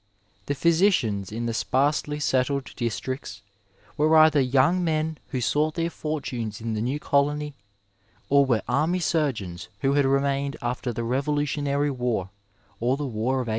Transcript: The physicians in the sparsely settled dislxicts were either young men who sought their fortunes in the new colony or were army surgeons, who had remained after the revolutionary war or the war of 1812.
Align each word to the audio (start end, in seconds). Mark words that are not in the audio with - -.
The 0.47 0.55
physicians 0.55 1.31
in 1.31 1.45
the 1.45 1.53
sparsely 1.53 2.19
settled 2.19 2.65
dislxicts 2.75 3.41
were 3.97 4.17
either 4.17 4.41
young 4.41 4.83
men 4.83 5.19
who 5.27 5.39
sought 5.41 5.75
their 5.75 5.91
fortunes 5.91 6.59
in 6.59 6.73
the 6.73 6.81
new 6.81 6.99
colony 6.99 7.53
or 8.27 8.43
were 8.43 8.63
army 8.67 8.97
surgeons, 8.99 9.69
who 9.81 9.93
had 9.93 10.05
remained 10.07 10.57
after 10.59 10.91
the 10.91 11.03
revolutionary 11.03 11.91
war 11.91 12.31
or 12.79 12.97
the 12.97 13.05
war 13.05 13.33
of 13.33 13.47
1812. 13.47 13.49